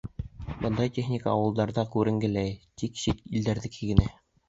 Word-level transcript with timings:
Бындай 0.63 0.91
техника 0.95 1.29
ауылдарҙа 1.35 1.85
күренгеләй, 1.99 2.59
тик 2.83 3.01
сит 3.07 3.25
илдекеләр 3.29 3.67
генә. 3.81 4.13